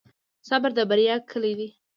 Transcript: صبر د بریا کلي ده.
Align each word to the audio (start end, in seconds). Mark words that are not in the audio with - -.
صبر 0.47 0.69
د 0.77 0.79
بریا 0.89 1.15
کلي 1.29 1.53
ده. 1.59 1.67